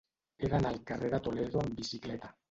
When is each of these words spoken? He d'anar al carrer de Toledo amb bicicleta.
He 0.43 0.47
d'anar 0.53 0.69
al 0.75 0.79
carrer 0.91 1.11
de 1.15 1.19
Toledo 1.27 1.61
amb 1.65 1.75
bicicleta. 1.83 2.33